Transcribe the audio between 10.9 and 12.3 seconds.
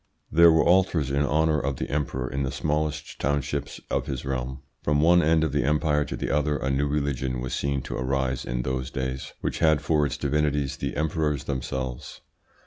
emperors themselves.